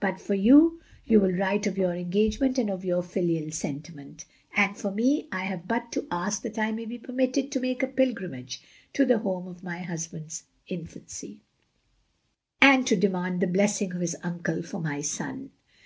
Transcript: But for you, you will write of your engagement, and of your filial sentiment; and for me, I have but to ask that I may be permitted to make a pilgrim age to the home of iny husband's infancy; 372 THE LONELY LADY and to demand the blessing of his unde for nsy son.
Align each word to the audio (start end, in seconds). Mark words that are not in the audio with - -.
But 0.00 0.18
for 0.22 0.32
you, 0.32 0.80
you 1.04 1.20
will 1.20 1.34
write 1.34 1.66
of 1.66 1.76
your 1.76 1.92
engagement, 1.92 2.56
and 2.56 2.70
of 2.70 2.82
your 2.82 3.02
filial 3.02 3.50
sentiment; 3.50 4.24
and 4.56 4.74
for 4.74 4.90
me, 4.90 5.28
I 5.30 5.44
have 5.44 5.68
but 5.68 5.92
to 5.92 6.06
ask 6.10 6.40
that 6.44 6.58
I 6.58 6.72
may 6.72 6.86
be 6.86 6.96
permitted 6.96 7.52
to 7.52 7.60
make 7.60 7.82
a 7.82 7.86
pilgrim 7.86 8.32
age 8.32 8.62
to 8.94 9.04
the 9.04 9.18
home 9.18 9.46
of 9.46 9.60
iny 9.60 9.84
husband's 9.84 10.44
infancy; 10.66 11.42
372 12.62 12.62
THE 12.62 12.62
LONELY 12.62 12.62
LADY 12.62 12.78
and 12.78 12.86
to 12.86 13.06
demand 13.06 13.40
the 13.42 13.54
blessing 13.54 13.92
of 13.92 14.00
his 14.00 14.16
unde 14.22 14.66
for 14.66 14.80
nsy 14.80 15.04
son. 15.04 15.50